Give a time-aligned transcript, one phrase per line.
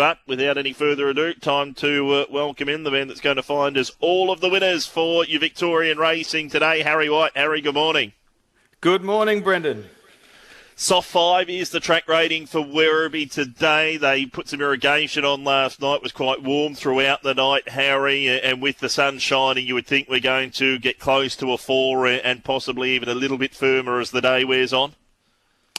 [0.00, 3.42] But without any further ado, time to uh, welcome in the man that's going to
[3.42, 6.80] find us all of the winners for your Victorian racing today.
[6.80, 7.36] Harry White.
[7.36, 8.14] Harry, good morning.
[8.80, 9.90] Good morning, Brendan.
[10.74, 13.98] Soft five is the track rating for Werribee today.
[13.98, 15.96] They put some irrigation on last night.
[15.96, 19.86] It was quite warm throughout the night, Harry, and with the sun shining, you would
[19.86, 23.54] think we're going to get close to a four and possibly even a little bit
[23.54, 24.94] firmer as the day wears on.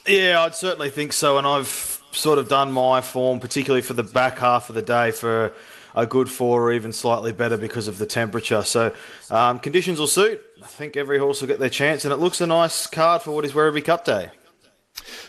[0.05, 1.39] Yeah, I'd certainly think so.
[1.39, 5.11] And I've sort of done my form, particularly for the back half of the day,
[5.11, 5.53] for
[5.95, 8.63] a good four or even slightly better because of the temperature.
[8.63, 8.93] So
[9.29, 10.41] um, conditions will suit.
[10.63, 13.31] I think every horse will get their chance, and it looks a nice card for
[13.31, 14.31] what is Werribee Cup Day.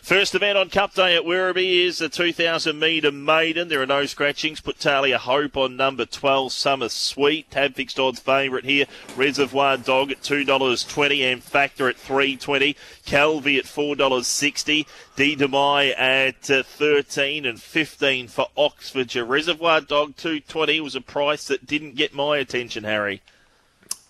[0.03, 3.69] First event on Cup Day at Werribee is the 2,000 metre maiden.
[3.69, 4.61] There are no scratchings.
[4.61, 7.51] Put Talia Hope on number 12, Summer Sweet.
[7.51, 8.87] Tab fixed odds favourite here.
[9.17, 12.77] Reservoir Dog at $2.20 and Factor at $3.20.
[13.05, 14.87] Calvi at $4.60.
[15.15, 19.25] D Demai at uh, 13 and 15 for Oxfordshire.
[19.25, 23.21] Reservoir Dog 220 was a price that didn't get my attention, Harry.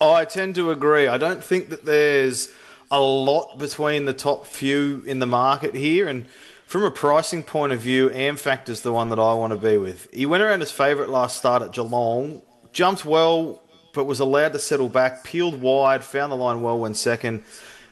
[0.00, 1.06] I tend to agree.
[1.06, 2.48] I don't think that there's
[2.92, 6.06] a lot between the top few in the market here.
[6.06, 6.26] And
[6.66, 9.78] from a pricing point of view, Amfact is the one that I want to be
[9.78, 10.08] with.
[10.12, 13.62] He went around his favourite last start at Geelong, jumped well,
[13.94, 17.44] but was allowed to settle back, peeled wide, found the line well, went second.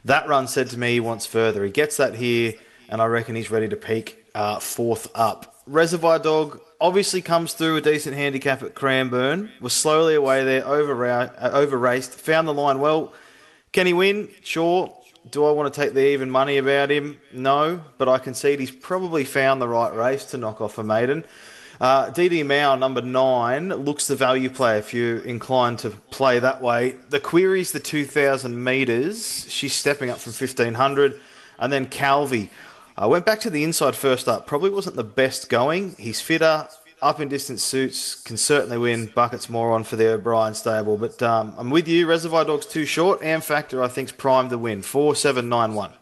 [0.05, 1.65] That run said to me he wants further.
[1.65, 2.55] He gets that here,
[2.91, 5.63] and I reckon he's ready to peak uh, fourth up.
[5.67, 11.07] Reservoir Dog obviously comes through a decent handicap at Cranbourne, was slowly away there, over,
[11.07, 13.15] uh, over raced, found the line well
[13.73, 14.29] can he win?
[14.43, 14.93] Sure.
[15.31, 17.21] Do I want to take the even money about him?
[17.33, 21.25] No, but I concede he's probably found the right race to knock off a maiden.
[21.81, 26.61] Uh, DD Mao, number nine, looks the value play if you're inclined to play that
[26.61, 26.97] way.
[27.09, 29.47] The query's the 2,000 metres.
[29.49, 31.21] She's stepping up from 1,500.
[31.59, 32.51] And then Calvi.
[32.99, 34.47] I uh, went back to the inside first up.
[34.47, 35.95] Probably wasn't the best going.
[35.99, 36.69] He's fitter
[37.03, 40.97] up in distance suits can certainly win buckets more on for the O'Brien stable.
[40.97, 42.07] But um, I'm with you.
[42.07, 43.23] Reservoir Dogs too short.
[43.23, 44.83] and Factor I think's primed to win.
[44.83, 45.93] Four seven nine one.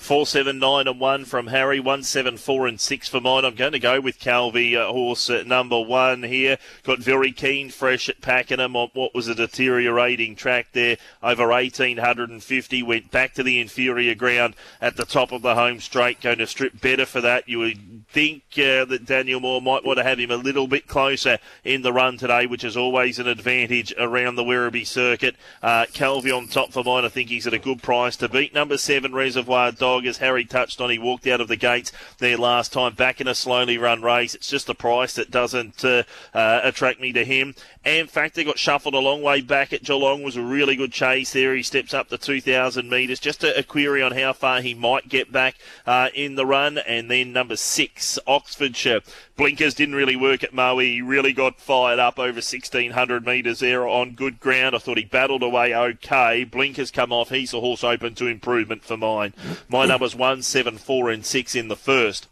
[0.00, 1.78] Four seven nine and one from Harry.
[1.78, 3.44] One seven four and six for mine.
[3.44, 6.56] I'm going to go with Calvi uh, horse uh, number one here.
[6.84, 12.82] Got very keen, fresh at Pakenham on what was a deteriorating track there over 1850.
[12.82, 16.22] Went back to the inferior ground at the top of the home straight.
[16.22, 17.46] Going to strip better for that.
[17.46, 20.88] You would think uh, that Daniel Moore might want to have him a little bit
[20.88, 25.36] closer in the run today, which is always an advantage around the Werribee circuit.
[25.62, 27.04] Uh, Calvi on top for mine.
[27.04, 28.54] I think he's at a good price to beat.
[28.54, 30.88] Number seven Reservoir dog, as Harry touched on.
[30.90, 34.36] He walked out of the gates there last time, back in a slowly run race.
[34.36, 37.54] It's just the price that doesn't uh, uh, attract me to him.
[37.82, 40.22] And Factor got shuffled a long way back at Geelong.
[40.22, 41.54] Was a really good chase there.
[41.54, 43.18] He steps up to 2,000 metres.
[43.18, 45.54] Just a, a, query on how far he might get back
[45.86, 46.76] uh, in the run.
[46.76, 49.00] And then number six, Oxfordshire.
[49.34, 50.76] Blinkers didn't really work at Moe.
[50.76, 54.76] He really got fired up over 1,600 metres there on good ground.
[54.76, 56.44] I thought he battled away okay.
[56.44, 57.30] Blinkers come off.
[57.30, 59.32] He's a horse open to improvement for mine.
[59.70, 62.28] My numbers one, seven, four, and six in the first.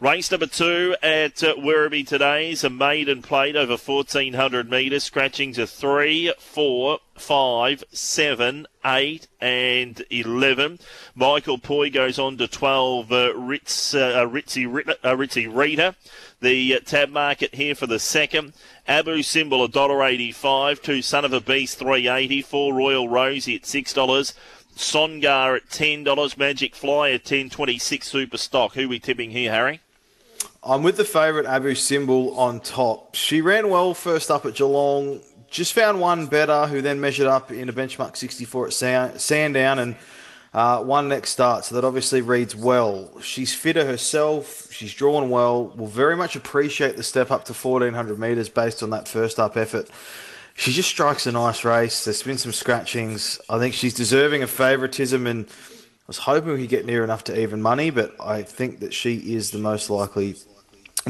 [0.00, 5.02] Race number two at uh, Werribee today is a maiden plate over 1,400 metres.
[5.02, 10.78] Scratchings are three, four, five, seven, eight, and 11.
[11.16, 15.96] Michael Poy goes on to 12, uh, Ritz, uh, Ritzy, uh, Ritzy Rita.
[16.40, 18.52] The uh, tab market here for the second.
[18.86, 20.80] Abu Simbel, $1.85.
[20.80, 24.34] Two Son of a Beast, 380 Four Royal Rosie at $6.
[24.76, 26.38] Songar at $10.
[26.38, 28.74] Magic Fly at 10.26 Super Stock.
[28.74, 29.80] Who are we tipping here, Harry?
[30.68, 33.14] I'm with the favourite Abu Simbel on top.
[33.14, 35.22] She ran well first up at Geelong.
[35.48, 39.96] Just found one better, who then measured up in a benchmark 64 at Sandown and
[40.52, 41.64] uh, one next start.
[41.64, 43.18] So that obviously reads well.
[43.22, 44.70] She's fitter herself.
[44.70, 45.68] She's drawn well.
[45.68, 49.56] Will very much appreciate the step up to 1400 metres based on that first up
[49.56, 49.88] effort.
[50.54, 52.04] She just strikes a nice race.
[52.04, 53.40] There's been some scratchings.
[53.48, 57.24] I think she's deserving of favouritism and I was hoping we could get near enough
[57.24, 60.36] to even money, but I think that she is the most likely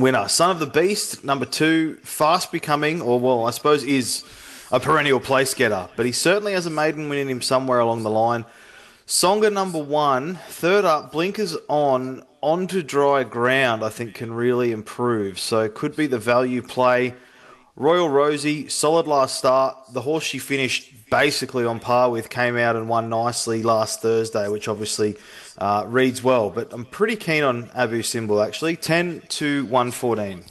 [0.00, 0.28] winner.
[0.28, 4.24] Son of the Beast, number two, fast becoming, or well, I suppose is
[4.70, 8.02] a perennial place getter, but he certainly has a maiden win in him somewhere along
[8.02, 8.44] the line.
[9.06, 15.38] Songa number one, third up, blinkers on, onto dry ground, I think can really improve.
[15.38, 17.14] So could be the value play.
[17.74, 19.76] Royal Rosie, solid last start.
[19.92, 24.48] The horse she finished basically on par with came out and won nicely last Thursday,
[24.48, 25.16] which obviously
[25.58, 26.50] uh, reads well.
[26.50, 28.76] But I'm pretty keen on Abu Simbel actually.
[28.76, 30.44] 10 to 114.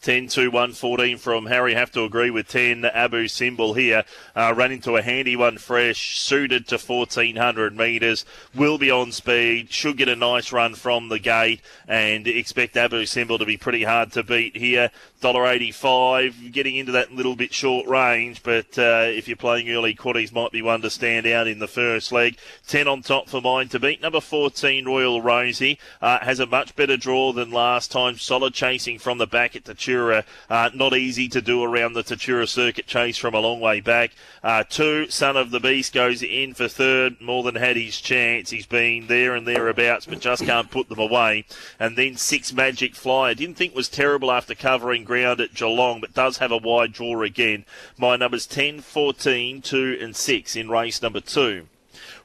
[0.00, 1.74] 10 to 1 14 from Harry.
[1.74, 4.04] Have to agree with 10 Abu Simbel here.
[4.34, 8.24] Uh, run into a handy one fresh, suited to 1400 metres.
[8.54, 9.72] Will be on speed.
[9.72, 13.82] Should get a nice run from the gate and expect Abu Simbel to be pretty
[13.82, 14.90] hard to beat here.
[15.20, 20.32] $1.85, getting into that little bit short range, but uh, if you're playing early quarters,
[20.32, 22.36] might be one to stand out in the first leg.
[22.68, 24.00] 10 on top for mine to beat.
[24.00, 28.16] Number 14, Royal Rosie, uh, has a much better draw than last time.
[28.16, 30.24] Solid chasing from the back at Tatura.
[30.48, 34.12] Uh, not easy to do around the Tatura circuit chase from a long way back.
[34.44, 37.20] Uh, two, Son of the Beast goes in for third.
[37.20, 38.50] More than had his chance.
[38.50, 41.44] He's been there and thereabouts, but just can't put them away.
[41.80, 43.34] And then six, Magic Flyer.
[43.34, 47.22] Didn't think was terrible after covering ground at Geelong, but does have a wide draw
[47.22, 47.64] again.
[47.98, 51.66] My numbers 10, 14, 2, and 6 in race number 2.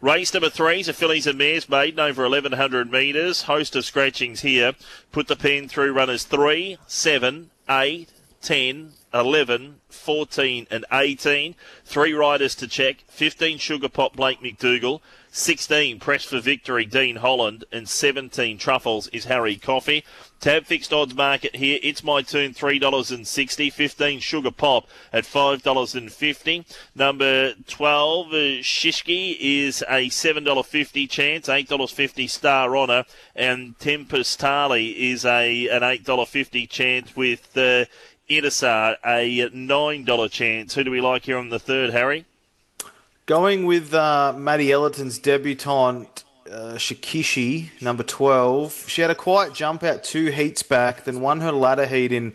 [0.02, 3.44] Race number three is a fillies and mares maiden over 1100 metres.
[3.44, 4.74] Host of scratchings here.
[5.14, 8.10] Put the pen through runners 3, 7, 8,
[8.42, 11.56] 10, 11, 14 and 18.
[11.86, 13.06] Three riders to check.
[13.08, 15.00] 15 Sugar Pop Blake McDougall.
[15.36, 17.66] 16 Press for Victory Dean Holland.
[17.72, 20.06] And 17 Truffles is Harry Coffey.
[20.40, 21.80] Tab fixed odds market here.
[21.82, 23.74] It's my turn, $3.60.
[23.74, 26.66] 15 Sugar Pop at $5.50.
[26.94, 28.32] Number 12, uh,
[28.62, 33.06] Shishki is a $7.50 chance, $8.50 Star Honour.
[33.36, 37.86] And Tempest Tempestali is a an $8.50 chance with uh,
[38.30, 40.76] a $9 chance.
[40.76, 42.26] Who do we like here on the third, Harry?
[43.26, 48.90] Going with uh, Maddie Ellerton's debutante, uh, Shikishi, number 12.
[48.90, 52.34] She had a quiet jump out two heats back, then won her ladder heat in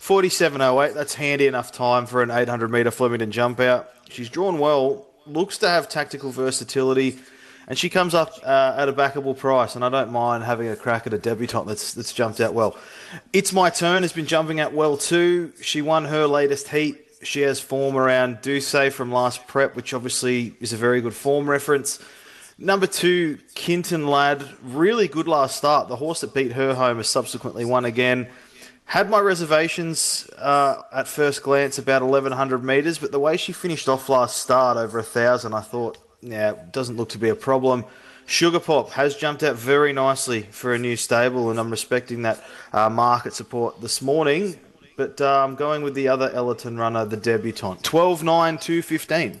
[0.00, 0.92] 47.08.
[0.92, 3.90] That's handy enough time for an 800 metre Flemington jump out.
[4.10, 7.20] She's drawn well, looks to have tactical versatility,
[7.68, 9.76] and she comes up uh, at a backable price.
[9.76, 12.76] And I don't mind having a crack at a debutante that's, that's jumped out well.
[13.32, 15.52] It's My Turn has been jumping out well too.
[15.62, 20.54] She won her latest heat she has form around Duce from last prep, which obviously
[20.60, 21.98] is a very good form reference.
[22.56, 25.88] Number two, Kinton Lad, really good last start.
[25.88, 28.28] The horse that beat her home has subsequently won again.
[28.86, 33.88] Had my reservations uh, at first glance about 1100 metres, but the way she finished
[33.88, 37.84] off last start over a thousand, I thought, yeah, doesn't look to be a problem.
[38.26, 42.42] Sugar Pop has jumped out very nicely for a new stable, and I'm respecting that
[42.72, 44.58] uh, market support this morning.
[44.96, 47.82] But I'm going with the other Ellerton runner, the debutante.
[47.82, 49.40] 12 9 2 15.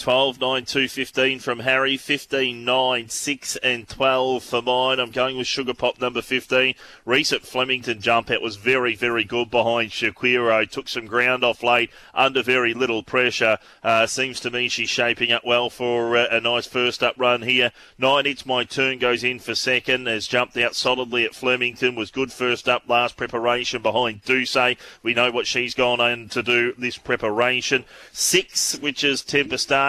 [0.00, 4.98] 12 9 2 15 from Harry, 15 9 6 and 12 for mine.
[4.98, 6.74] I'm going with Sugar Pop number 15.
[7.04, 10.66] Recent Flemington jump out was very, very good behind Shaquiro.
[10.70, 13.58] Took some ground off late under very little pressure.
[13.84, 17.42] Uh, seems to me she's shaping up well for uh, a nice first up run
[17.42, 17.70] here.
[17.98, 20.06] Nine, it's my turn, goes in for second.
[20.06, 21.94] Has jumped out solidly at Flemington.
[21.94, 24.56] Was good first up last preparation behind Duce.
[25.02, 27.84] We know what she's gone on to do this preparation.
[28.12, 29.22] Six, which is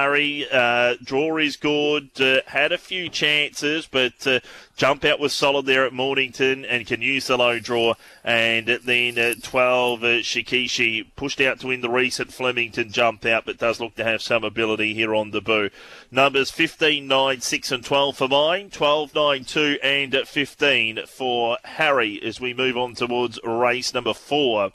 [0.01, 0.45] Tempestar.
[0.51, 2.09] Uh, draw is good.
[2.19, 4.39] Uh, had a few chances, but uh,
[4.75, 7.93] jump out was solid there at Mornington and can use the low draw.
[8.23, 13.45] And then uh, 12, uh, Shikishi pushed out to win the recent Flemington jump out,
[13.45, 15.69] but does look to have some ability here on the debut.
[16.09, 22.21] Numbers 15, 9, 6, and 12 for mine, 12, 9, 2, and 15 for Harry
[22.23, 24.71] as we move on towards race number four.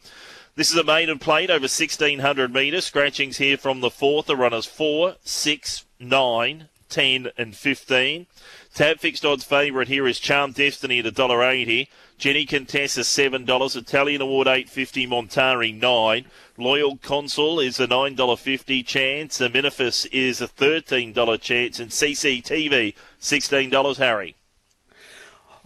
[0.56, 2.86] This is a maiden plate over 1600 metres.
[2.86, 4.24] Scratchings here from the fourth.
[4.24, 8.26] The runners 4, 6, 9, 10, and 15.
[8.72, 11.88] Tab fixed odds favourite here is Charm Destiny at $1.80.
[12.16, 13.76] Jenny Contessa $7.
[13.76, 16.24] Italian Award 850 Montari 9
[16.56, 19.36] Loyal Consul is a $9.50 chance.
[19.36, 21.78] The Minifus is a $13 chance.
[21.78, 24.36] And CCTV $16, Harry.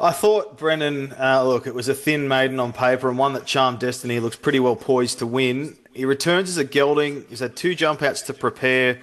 [0.02, 3.44] I thought Brendan, uh, look, it was a thin maiden on paper and one that
[3.44, 5.76] Charm Destiny looks pretty well poised to win.
[5.92, 7.26] He returns as a gelding.
[7.28, 8.98] He's had two jump outs to prepare.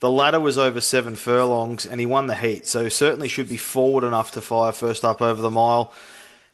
[0.00, 3.56] The ladder was over seven furlongs and he won the heat, so certainly should be
[3.56, 5.92] forward enough to fire first up over the mile.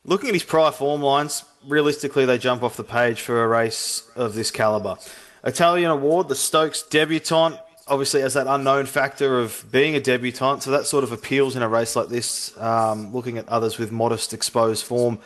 [0.04, 4.06] Looking at his prior form lines, realistically they jump off the page for a race
[4.14, 4.98] of this calibre.
[5.44, 10.70] Italian Award, the Stokes debutant, obviously has that unknown factor of being a debutant, so
[10.70, 12.56] that sort of appeals in a race like this.
[12.58, 15.18] Um, looking at others with modest exposed form,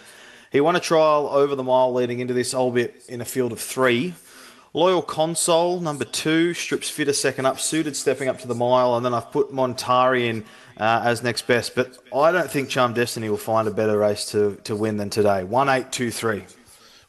[0.51, 3.61] he won a trial over the mile leading into this, albeit in a field of
[3.61, 4.15] three.
[4.75, 9.05] Loyal Consul, number two, strips fitter second up, suited stepping up to the mile, and
[9.05, 10.45] then I've put Montari in
[10.79, 11.75] uh, as next best.
[11.75, 15.11] But I don't think Charm Destiny will find a better race to, to win than
[15.11, 15.45] today.
[15.45, 16.45] One eight two three.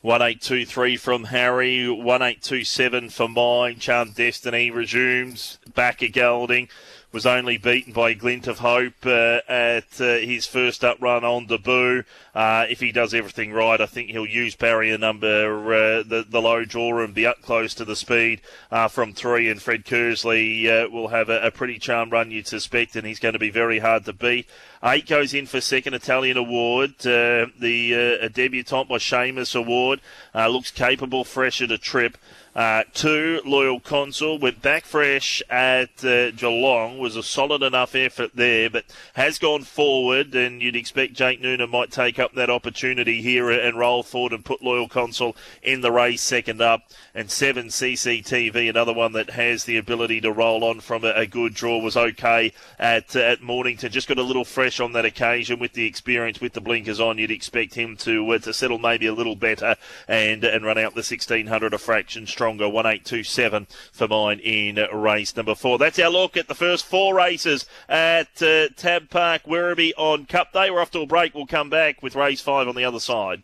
[0.03, 3.79] 1823 from Harry, 1827 for mine.
[3.79, 6.67] Charm Destiny resumes back at Gelding.
[7.13, 11.45] was only beaten by Glint of Hope uh, at uh, his first up run on
[11.45, 12.03] debut.
[12.33, 16.41] Uh, if he does everything right, I think he'll use barrier number uh, the the
[16.41, 19.49] low draw and be up close to the speed uh, from three.
[19.49, 23.19] And Fred Kersley uh, will have a, a pretty charmed run, you'd suspect, and he's
[23.19, 24.47] going to be very hard to beat.
[24.83, 26.91] Eight goes in for second Italian award.
[27.05, 30.01] Uh, the uh, debutant by Shamus Award
[30.35, 32.17] uh, looks capable, fresh at a trip.
[32.55, 36.99] Uh, two, Loyal Consul went back fresh at uh, Geelong.
[36.99, 41.69] Was a solid enough effort there, but has gone forward, and you'd expect Jake Noonan
[41.69, 45.91] might take up that opportunity here and roll forward and put Loyal Consul in the
[45.91, 46.83] race second up.
[47.13, 51.27] And seven, CCTV, another one that has the ability to roll on from a, a
[51.27, 53.91] good draw, was okay at uh, at Mornington.
[53.91, 57.17] Just got a little fresh on that occasion with the experience with the blinkers on.
[57.17, 59.75] You'd expect him to uh, to settle maybe a little better
[60.07, 62.67] and and run out the 1600 a fraction strong stronger.
[62.67, 65.77] 1827 for mine in race number four.
[65.77, 70.53] That's our look at the first four races at uh, Tab Park, Werribee on Cup
[70.53, 70.69] Day.
[70.69, 71.33] We're off to a break.
[71.33, 73.43] We'll come back with race five on the other side.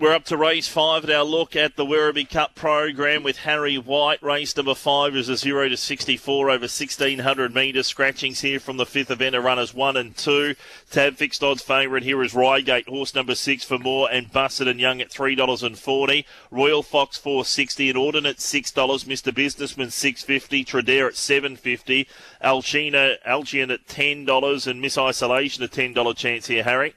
[0.00, 3.78] We're up to race five at our look at the Werribee Cup program with Harry
[3.78, 4.20] White.
[4.24, 7.86] Race number five is a 0 to 64 over 1600 metres.
[7.86, 10.56] Scratchings here from the fifth event of runners one and two.
[10.90, 14.80] Tab fixed odds favourite here is Reigate, horse number six for more, and Busted and
[14.80, 16.24] Young at $3.40.
[16.50, 18.72] Royal Fox 460 and Ordinate $6.
[19.04, 19.32] Mr.
[19.32, 22.08] Businessman 650 Tradare at 750
[22.42, 26.94] Alcina, Algian at $10 and Miss Isolation a $10 chance here, Harry.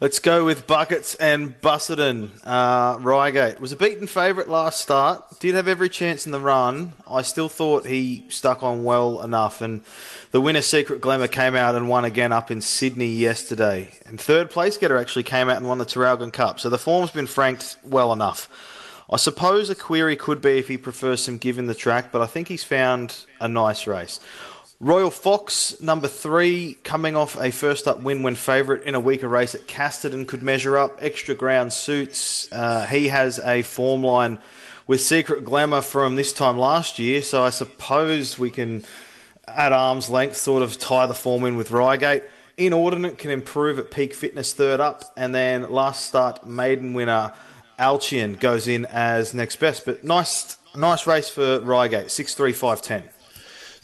[0.00, 2.30] Let's go with Buckets and Busselton.
[2.42, 5.38] Uh, Reigate was a beaten favourite last start.
[5.38, 6.94] Did have every chance in the run.
[7.08, 9.60] I still thought he stuck on well enough.
[9.60, 9.82] And
[10.32, 13.92] the winner, Secret Glamour, came out and won again up in Sydney yesterday.
[14.04, 16.58] And third place getter actually came out and won the Traralgon Cup.
[16.58, 18.48] So the form's been franked well enough.
[19.08, 22.26] I suppose a query could be if he prefers some given the track, but I
[22.26, 24.18] think he's found a nice race.
[24.80, 29.28] Royal Fox, number three, coming off a first up win when favourite in a weaker
[29.28, 30.98] race at Casterton, could measure up.
[31.00, 32.52] Extra ground suits.
[32.52, 34.38] Uh, he has a form line
[34.86, 38.84] with Secret Glamour from this time last year, so I suppose we can,
[39.46, 42.24] at arm's length, sort of tie the form in with Reigate.
[42.56, 47.32] Inordinate can improve at peak fitness third up, and then last start maiden winner
[47.78, 49.84] Alchian goes in as next best.
[49.86, 53.04] But nice, nice race for Reigate, six three five ten.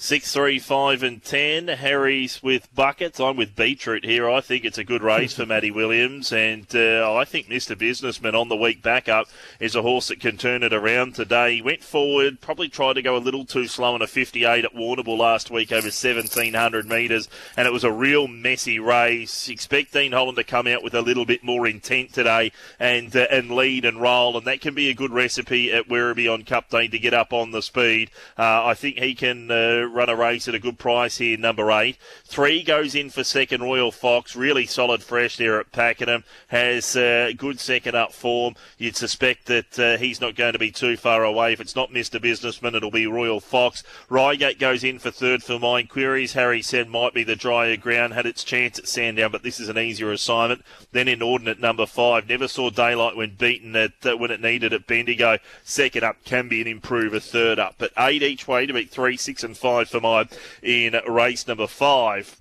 [0.02, 1.69] Six, three, five, and ten.
[1.69, 3.21] Harry's with buckets.
[3.21, 4.30] I'm with beetroot here.
[4.30, 7.76] I think it's a good race for Matty Williams, and uh, I think Mr.
[7.76, 9.28] Businessman on the week backup
[9.61, 11.57] is a horse that can turn it around today.
[11.57, 14.75] He went forward, probably tried to go a little too slow in a 58 at
[14.75, 17.28] Warrnambool last week over 1700 metres,
[17.59, 19.50] and it was a real messy race.
[19.50, 23.26] Expect Dean Holland to come out with a little bit more intent today and uh,
[23.30, 26.71] and lead and roll, and that can be a good recipe at Werribee on Cup
[26.71, 28.11] Day to get up on the speed.
[28.38, 31.70] Uh, I think he can uh, run a race at a good price here, number
[31.70, 31.97] eight.
[32.25, 34.35] Three goes in for second, Royal Fox.
[34.37, 36.25] Really solid fresh there at Pakenham.
[36.49, 38.54] Has uh, good second up form.
[38.78, 41.52] You'd suspect that uh, he's not going to be too far away.
[41.52, 42.20] If it's not Mr.
[42.20, 43.82] Businessman, it'll be Royal Fox.
[44.09, 45.87] Reigate goes in for third for mine.
[45.87, 48.14] Queries, Harry said, might be the drier ground.
[48.14, 50.64] Had its chance at Sandown, but this is an easier assignment.
[50.92, 52.28] Then inordinate number five.
[52.28, 55.38] Never saw daylight when beaten at uh, when it needed at Bendigo.
[55.64, 57.20] Second up can be an improver.
[57.20, 60.28] Third up, but eight each way to beat three, six, and five for mine
[60.62, 62.37] in race number five.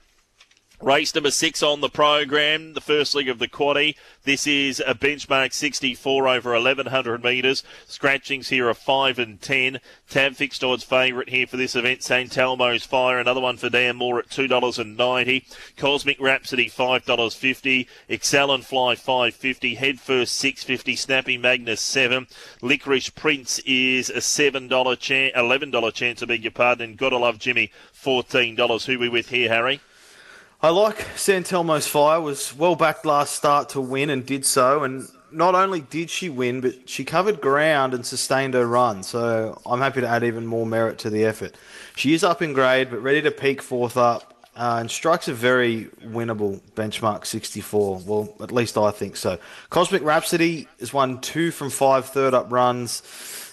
[0.82, 3.98] Race number six on the program, the first leg of the quaddy.
[4.24, 7.64] This is a benchmark 64 over 1100 metres.
[7.86, 9.82] Scratchings here are 5 and 10.
[10.10, 12.02] Tab fixed odds favourite here for this event.
[12.02, 12.38] St.
[12.38, 15.44] Elmo's Fire, another one for Dan Moore at $2.90.
[15.76, 17.86] Cosmic Rhapsody $5.50.
[18.08, 19.76] Excel and Fly 5.50.
[19.76, 20.98] Head First 6.50.
[20.98, 22.26] Snappy Magnus 7.
[22.62, 26.92] Licorice Prince is a $7 chance, $11 chance, I beg your pardon.
[26.92, 27.70] And Gotta Love Jimmy
[28.02, 28.86] $14.
[28.86, 29.82] Who we with here, Harry?
[30.62, 31.54] I like St.
[31.54, 34.84] Elmo's Fire was well backed last start to win and did so.
[34.84, 39.04] And not only did she win, but she covered ground and sustained her run.
[39.04, 41.56] So I'm happy to add even more merit to the effort.
[41.96, 44.34] She is up in grade, but ready to peak fourth up.
[44.54, 48.01] Uh, and strikes a very winnable benchmark 64.
[48.06, 49.39] Well, at least I think so.
[49.70, 53.01] Cosmic Rhapsody has won two from five third up runs.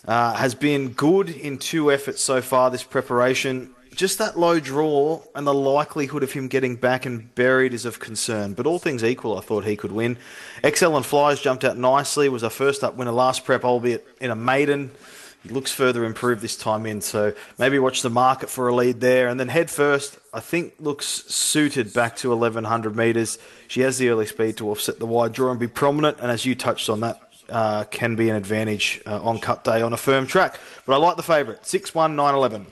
[0.09, 5.23] Uh, has been good in two efforts so far this preparation just that low draw
[5.35, 8.53] and the likelihood of him getting back and buried is of concern.
[8.53, 10.19] But all things equal, I thought he could win.
[10.65, 12.29] XL and Flyers jumped out nicely.
[12.29, 14.91] Was a first up winner last prep, albeit in a maiden.
[15.43, 19.01] He looks further improved this time in, so maybe watch the market for a lead
[19.01, 19.29] there.
[19.29, 23.39] And then head first, I think looks suited back to 1100 metres.
[23.69, 26.19] She has the early speed to offset the wide draw and be prominent.
[26.21, 29.83] And as you touched on, that uh, can be an advantage uh, on cut day
[29.83, 30.59] on a firm track.
[30.85, 32.67] But I like the favourite, 6 1 9 11.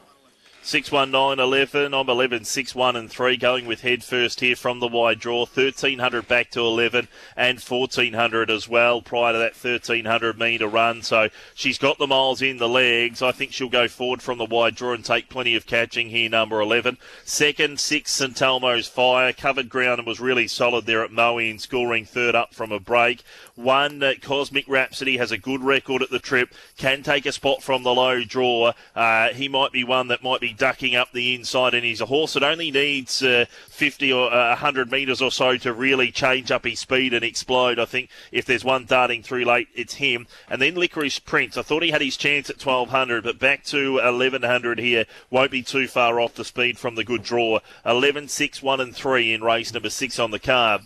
[0.66, 1.92] 6 1 9 11.
[1.92, 5.40] I'm 11 6 1 and 3 going with head first here from the wide draw.
[5.40, 7.06] 1300 back to 11
[7.36, 11.02] and 1400 as well prior to that 1300 metre run.
[11.02, 13.20] So she's got the miles in the legs.
[13.20, 16.30] I think she'll go forward from the wide draw and take plenty of catching here,
[16.30, 16.96] number 11.
[17.26, 19.34] Second, 6 St Elmo's Fire.
[19.34, 23.22] Covered ground and was really solid there at Moeen, scoring third up from a break.
[23.54, 27.62] One, uh, Cosmic Rhapsody has a good record at the trip, can take a spot
[27.62, 28.72] from the low draw.
[28.96, 32.06] Uh, he might be one that might be ducking up the inside, and he's a
[32.06, 36.50] horse that only needs uh, 50 or uh, 100 metres or so to really change
[36.50, 37.78] up his speed and explode.
[37.78, 40.26] I think if there's one darting through late, it's him.
[40.48, 41.56] And then Licorice Prince.
[41.56, 45.62] I thought he had his chance at 1200, but back to 1100 here won't be
[45.62, 47.60] too far off the speed from the good draw.
[47.84, 50.82] 11, 6, 1 and 3 in race number 6 on the card.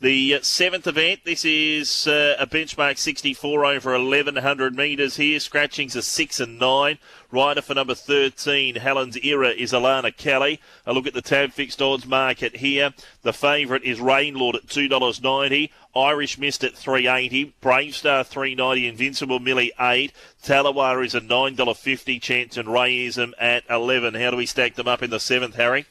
[0.00, 5.38] The seventh event, this is uh, a benchmark 64 over 1100 metres here.
[5.38, 6.98] Scratchings are 6 and 9.
[7.30, 10.60] Rider for number 13, Helen's Era, is Alana Kelly.
[10.84, 12.92] A look at the tab fixed odds market here.
[13.22, 15.70] The favourite is Rainlord at $2.90.
[15.96, 17.54] Irish Mist at 380.
[17.60, 18.88] Brave Star 390.
[18.88, 20.12] Invincible Millie 8.
[20.42, 24.14] Talawa is a $9.50 chance and Rayism at 11.
[24.14, 25.86] How do we stack them up in the seventh, Harry?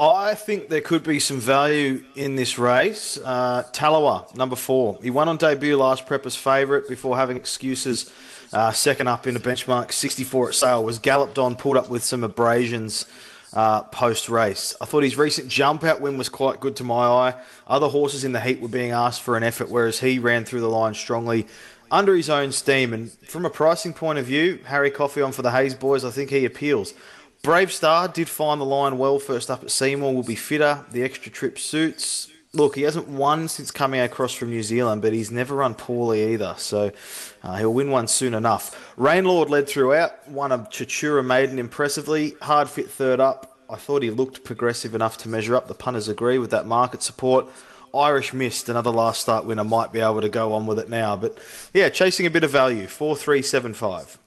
[0.00, 3.18] I think there could be some value in this race.
[3.22, 4.98] Uh, Talawa, number four.
[5.02, 8.10] He won on debut last prep as favourite before having excuses.
[8.50, 12.02] Uh, second up in a benchmark 64 at sale was galloped on, pulled up with
[12.02, 13.04] some abrasions
[13.52, 14.74] uh, post race.
[14.80, 17.34] I thought his recent jump out win was quite good to my eye.
[17.66, 20.60] Other horses in the heat were being asked for an effort, whereas he ran through
[20.60, 21.46] the line strongly
[21.90, 22.94] under his own steam.
[22.94, 26.10] And from a pricing point of view, Harry Coffey on for the Hayes boys, I
[26.10, 26.94] think he appeals.
[27.42, 30.84] Brave Star did find the line well first up at Seymour, will be fitter.
[30.90, 32.28] The extra trip suits.
[32.52, 36.34] Look, he hasn't won since coming across from New Zealand, but he's never run poorly
[36.34, 36.92] either, so
[37.42, 38.94] uh, he'll win one soon enough.
[38.98, 43.56] Rainlord led throughout, won a Tatura maiden impressively, hard fit third up.
[43.70, 45.66] I thought he looked progressive enough to measure up.
[45.68, 47.46] The punters agree with that market support.
[47.94, 51.16] Irish Mist, another last start winner, might be able to go on with it now.
[51.16, 51.38] But
[51.72, 54.18] yeah, chasing a bit of value, 4375.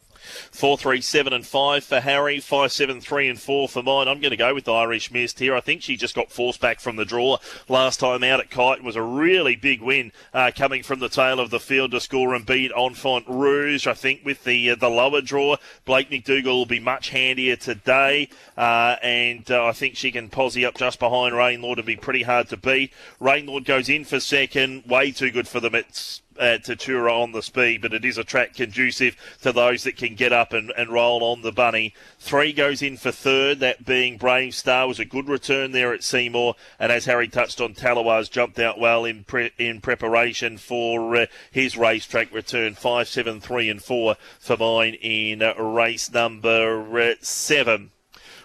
[0.51, 2.39] Four, three, seven, and five for Harry.
[2.39, 4.07] Five, seven, three, and four for mine.
[4.07, 5.55] I'm going to go with Irish Mist here.
[5.55, 7.37] I think she just got forced back from the draw
[7.67, 8.79] last time out at Kite.
[8.79, 11.99] It was a really big win uh, coming from the tail of the field to
[11.99, 13.87] score and beat Enfant Rouge.
[13.87, 18.29] I think with the uh, the lower draw, Blake McDougall will be much handier today,
[18.57, 22.23] uh, and uh, I think she can posse up just behind Rainlord and be pretty
[22.23, 22.91] hard to beat.
[23.21, 25.75] Rainlord goes in for second, way too good for them.
[25.75, 29.97] It's uh, Tatura on the speed, but it is a track conducive to those that
[29.97, 31.93] can get up and, and roll on the bunny.
[32.19, 36.03] Three goes in for third, that being Brave Star was a good return there at
[36.03, 41.15] Seymour, and as Harry touched on, Talawa's jumped out well in pre- in preparation for
[41.15, 42.75] uh, his racetrack return.
[42.75, 47.91] Five, seven, three, and four for mine in uh, race number uh, seven.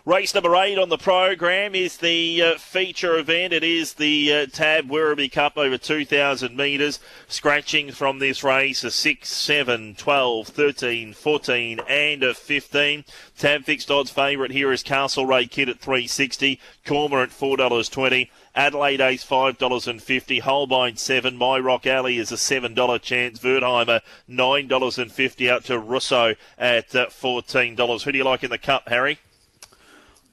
[0.09, 3.53] Race number eight on the program is the uh, feature event.
[3.53, 6.99] It is the uh, Tab Werribee Cup over 2,000 metres.
[7.27, 13.05] Scratching from this race a 6, 7, 12, 13, 14, and a 15.
[13.37, 16.59] Tab fixed odds favourite here is Castlereagh Kid at 360.
[16.87, 18.31] Cormer at $4.20.
[18.55, 20.39] Adelaide Ace five dollars and fifty.
[20.39, 21.37] Holbein seven.
[21.37, 23.41] My Rock Alley is a seven dollar chance.
[23.41, 25.51] Wertheimer nine dollars and fifty.
[25.51, 28.05] Out to Russo at uh, fourteen dollars.
[28.05, 29.19] Who do you like in the cup, Harry?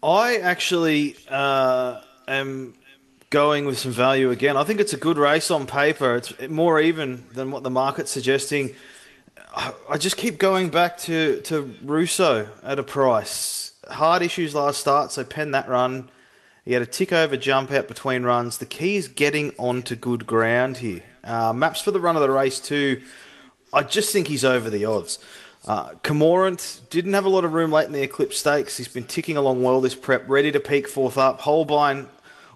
[0.03, 2.75] I actually uh, am
[3.29, 4.55] going with some value again.
[4.55, 6.15] I think it's a good race on paper.
[6.15, 8.75] It's more even than what the market's suggesting.
[9.89, 13.73] I just keep going back to, to Russo at a price.
[13.89, 16.09] Hard issues last start, so pen that run.
[16.65, 18.57] He had a tick over jump out between runs.
[18.57, 21.03] The key is getting onto good ground here.
[21.23, 23.01] Uh, maps for the run of the race too.
[23.71, 25.19] I just think he's over the odds.
[25.65, 28.77] Uh, Cormorant didn't have a lot of room late in the Eclipse Stakes.
[28.77, 31.41] He's been ticking along well this prep, ready to peak fourth up.
[31.41, 32.07] Holbein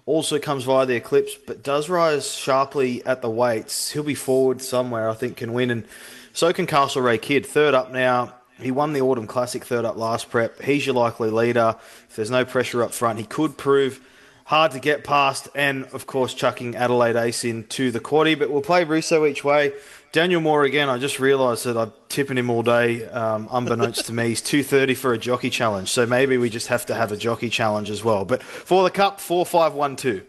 [0.06, 3.90] also comes via the Eclipse, but does rise sharply at the weights.
[3.90, 5.70] He'll be forward somewhere, I think, can win.
[5.70, 5.86] And
[6.32, 7.46] so can Castlereagh Kid.
[7.46, 8.34] Third up now.
[8.60, 10.60] He won the Autumn Classic third up last prep.
[10.62, 11.76] He's your likely leader.
[12.08, 14.06] If there's no pressure up front, he could prove
[14.44, 15.48] hard to get past.
[15.54, 18.38] And, of course, chucking Adelaide Ace into the quaddy.
[18.38, 19.72] But we'll play Russo each way.
[20.12, 20.88] Daniel Moore again.
[20.88, 23.06] I just realised that I'm tipping him all day.
[23.06, 25.88] Um, unbeknownst to me, he's two thirty for a jockey challenge.
[25.88, 28.24] So maybe we just have to have a jockey challenge as well.
[28.24, 30.22] But for the cup, four five one two.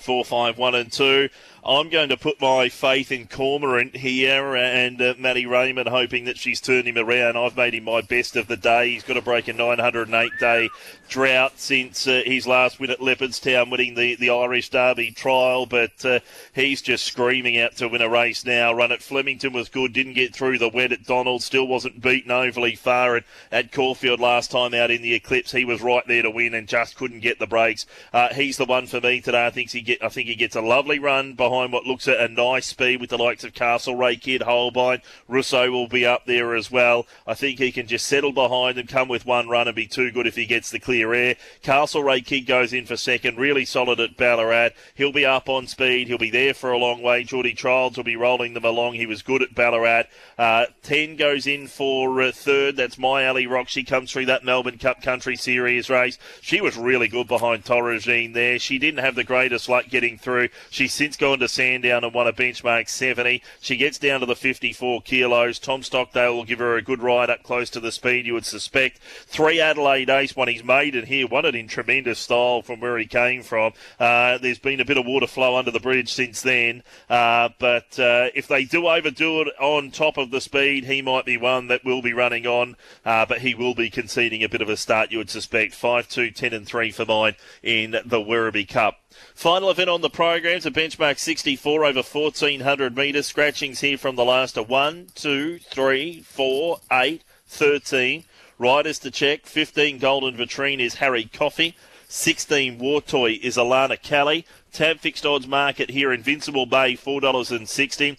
[0.00, 1.28] Four, five, one, and two.
[1.68, 6.38] I'm going to put my faith in Cormorant here and uh, Matty Raymond, hoping that
[6.38, 7.36] she's turned him around.
[7.36, 8.92] I've made him my best of the day.
[8.92, 10.70] He's got to break a 908 day
[11.08, 16.04] drought since uh, his last win at Leopardstown, winning the, the Irish Derby trial, but
[16.04, 16.20] uh,
[16.54, 18.72] he's just screaming out to win a race now.
[18.72, 22.30] Run at Flemington was good, didn't get through the wet at Donald, still wasn't beaten
[22.30, 23.16] overly far.
[23.16, 26.54] And at Caulfield last time out in the Eclipse, he was right there to win
[26.54, 27.84] and just couldn't get the breaks.
[28.12, 29.46] Uh, he's the one for me today.
[29.46, 30.04] I think he get.
[30.04, 33.10] I think he gets a lovely run behind what looks at a nice speed with
[33.10, 37.06] the likes of Castlereagh Kid, Holbein, Russo will be up there as well.
[37.26, 40.10] I think he can just settle behind and come with one run and be too
[40.10, 41.36] good if he gets the clear air.
[41.62, 44.70] Castlereagh Kid goes in for second, really solid at Ballarat.
[44.94, 46.08] He'll be up on speed.
[46.08, 47.24] He'll be there for a long way.
[47.24, 48.94] Geordie Childs will be rolling them along.
[48.94, 50.04] He was good at Ballarat.
[50.38, 52.76] Uh, Ten goes in for uh, third.
[52.76, 53.68] That's my alley rock.
[53.68, 56.18] She comes through that Melbourne Cup Country Series race.
[56.42, 58.58] She was really good behind Torregine there.
[58.58, 60.48] She didn't have the greatest luck getting through.
[60.70, 63.42] She's since gone to Sandown and won a benchmark 70.
[63.60, 65.58] She gets down to the 54 kilos.
[65.58, 68.44] Tom Stockdale will give her a good ride up close to the speed you would
[68.44, 68.98] suspect.
[69.26, 73.06] Three Adelaide Ace won his maiden here, won it in tremendous style from where he
[73.06, 73.72] came from.
[73.98, 77.98] Uh, there's been a bit of water flow under the bridge since then, uh, but
[77.98, 81.68] uh, if they do overdo it on top of the speed, he might be one
[81.68, 84.76] that will be running on, uh, but he will be conceding a bit of a
[84.76, 85.74] start, you would suspect.
[85.74, 89.00] 5 2, 10 and 3 for mine in the Werribee Cup.
[89.34, 93.26] Final event on the program is a benchmark 64 over 1400 metres.
[93.26, 98.24] Scratchings here from the last of 1, 2, 3, 4, 8, 13.
[98.58, 99.46] Riders to check.
[99.46, 101.76] 15 Golden Vitrine is Harry Coffey.
[102.08, 104.46] 16 War Toy is Alana Kelly.
[104.72, 106.12] Tab fixed odds market here.
[106.12, 108.18] Invincible Bay four dollars and sixty.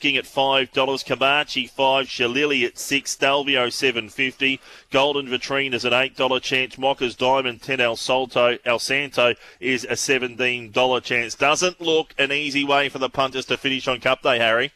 [0.00, 1.04] King at five dollars.
[1.04, 2.06] Kamachi five.
[2.06, 3.10] Shalili at six.
[3.12, 4.60] Stelvio seven fifty.
[4.90, 6.76] Golden Vitrine is an eight dollar chance.
[6.76, 7.80] Mocha's Diamond ten.
[7.80, 11.34] El Salto El Santo is a seventeen dollar chance.
[11.34, 14.72] Doesn't look an easy way for the punters to finish on Cup Day, Harry.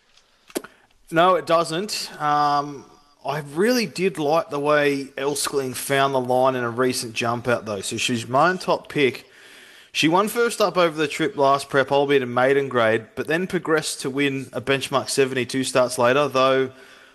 [1.11, 2.11] No, it doesn't.
[2.21, 2.85] Um,
[3.25, 7.65] I really did like the way Elskling found the line in a recent jump out,
[7.65, 7.81] though.
[7.81, 9.25] So she's my top pick.
[9.97, 13.47] She won first up over the trip last prep, albeit in maiden grade, but then
[13.47, 16.71] progressed to win a benchmark 72 starts later, though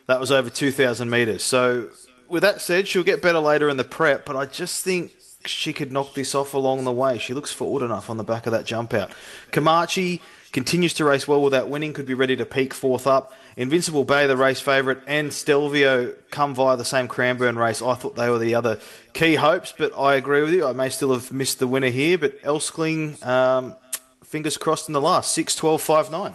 [0.08, 1.44] that was over 2,000 metres.
[1.44, 1.90] So,
[2.28, 5.12] with that said, she'll get better later in the prep, but I just think
[5.46, 7.20] she could knock this off along the way.
[7.20, 9.12] She looks forward enough on the back of that jump out.
[9.52, 10.20] Kamachi
[10.52, 13.32] continues to race well without winning, could be ready to peak fourth up.
[13.58, 17.82] Invincible Bay, the race favourite, and Stelvio come via the same Cranbourne race.
[17.82, 18.80] I thought they were the other
[19.14, 20.66] key hopes, but I agree with you.
[20.66, 23.76] I may still have missed the winner here, but Elskling, um,
[24.24, 25.34] fingers crossed in the last.
[25.34, 26.34] 6 12 5 9.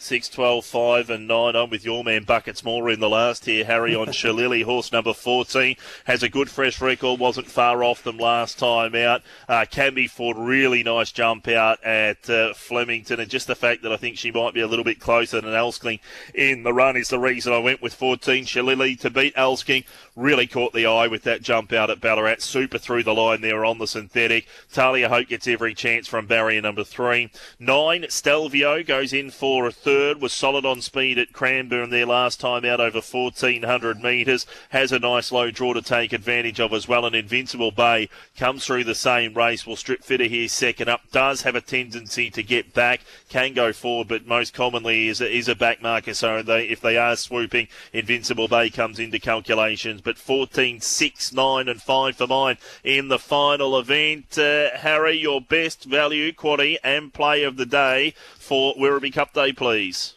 [0.00, 1.56] 6, 12, 5 and 9.
[1.56, 3.64] I'm with your man Buckets more in the last here.
[3.64, 5.76] Harry on Shillelagh, horse number 14.
[6.04, 9.22] Has a good fresh record, wasn't far off them last time out.
[9.48, 13.18] Uh, Canby Ford, really nice jump out at uh, Flemington.
[13.18, 15.50] And just the fact that I think she might be a little bit closer than
[15.50, 15.98] Elskling
[16.32, 19.84] in the run is the reason I went with 14 Shillelagh to beat Elskling.
[20.14, 22.36] Really caught the eye with that jump out at Ballarat.
[22.38, 24.46] Super through the line there on the synthetic.
[24.72, 27.30] Talia Hope gets every chance from barrier number three.
[27.58, 32.38] Nine, Stelvio goes in for a third, was solid on speed at Cranbourne there last
[32.38, 34.44] time out over 1400 metres.
[34.68, 37.06] Has a nice low draw to take advantage of as well.
[37.06, 39.66] And Invincible Bay comes through the same race.
[39.66, 41.10] Will strip fitter here second up.
[41.10, 43.00] Does have a tendency to get back.
[43.30, 46.12] Can go forward, but most commonly is a, is a back marker.
[46.12, 50.02] So they, if they are swooping, Invincible Bay comes into calculations.
[50.02, 54.36] But 14, 6, 9 and 5 for mine in the final event.
[54.36, 58.12] Uh, Harry, your best value, quaddy and play of the day
[58.48, 60.14] for Werribee Cup Day, please?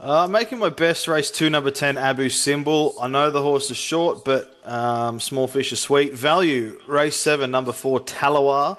[0.00, 2.94] Uh, making my best race two, number 10, Abu Simbel.
[3.00, 6.12] I know the horse is short, but um, small fish are sweet.
[6.12, 8.76] Value, race seven, number four, Talawa.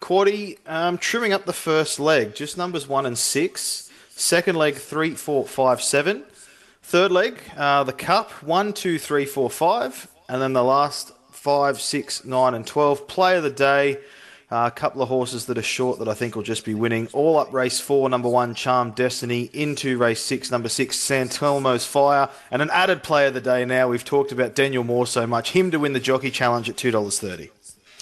[0.00, 3.88] Quaddy, um, trimming up the first leg, just numbers one and six.
[4.10, 6.24] Second leg, three, four, five, seven.
[6.82, 10.08] Third leg, uh, the cup, one, two, three, four, five.
[10.28, 13.06] And then the last five, six, nine, and 12.
[13.06, 13.98] Play of the day,
[14.54, 17.08] uh, a couple of horses that are short that I think will just be winning.
[17.12, 19.50] All up race four, number one, Charm Destiny.
[19.52, 21.42] Into race six, number six, St.
[21.42, 22.28] Elmo's Fire.
[22.52, 23.88] And an added play of the day now.
[23.88, 25.50] We've talked about Daniel Moore so much.
[25.50, 27.50] Him to win the Jockey Challenge at $2.30.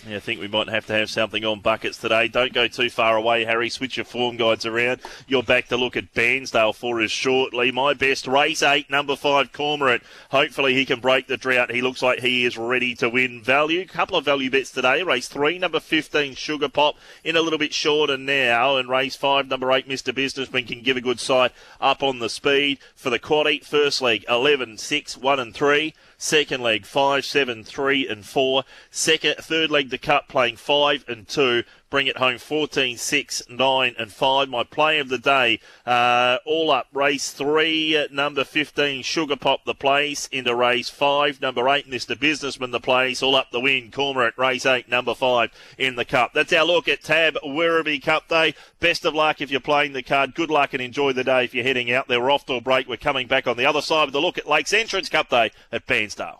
[0.08, 2.26] Yeah, I think we might have to have something on buckets today.
[2.26, 3.70] Don't go too far away, Harry.
[3.70, 5.00] Switch your form guides around.
[5.28, 7.70] You're back to look at Bairnsdale for us shortly.
[7.70, 10.02] My best race eight, number five, Cormorant.
[10.30, 11.70] Hopefully he can break the drought.
[11.70, 13.86] He looks like he is ready to win value.
[13.86, 15.04] Couple of value bets today.
[15.04, 18.76] Race three, number 15, Sugar Pop, in a little bit shorter now.
[18.76, 20.12] And race five, number eight, Mr.
[20.12, 22.80] Businessman can give a good sight up on the speed.
[22.96, 25.94] For the quad eight, first leg, 11, 6, 1 and 3.
[26.22, 28.62] Second leg, five, seven, three, and 4.
[28.92, 33.94] Second, third leg, the cup playing five and two bring it home 14, 6, 9,
[33.98, 34.48] and 5.
[34.48, 36.86] My play of the day, uh, all up.
[36.90, 41.42] Race 3, uh, number 15, Sugar Pop the place, into race 5.
[41.42, 42.18] Number 8, Mr.
[42.18, 43.90] Businessman the place, all up the win.
[43.90, 46.32] Cormorant, race 8, number 5 in the cup.
[46.32, 48.54] That's our look at Tab Werribee Cup Day.
[48.80, 50.34] Best of luck if you're playing the card.
[50.34, 52.22] Good luck and enjoy the day if you're heading out there.
[52.22, 52.88] We're off to a break.
[52.88, 55.50] We're coming back on the other side of the look at Lakes Entrance Cup Day
[55.70, 56.38] at Bairnsdale.